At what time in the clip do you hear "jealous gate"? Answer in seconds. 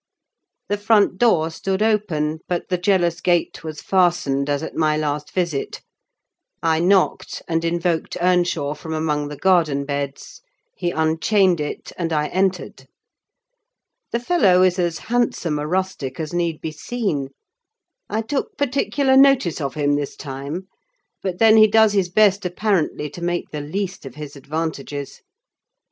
2.79-3.63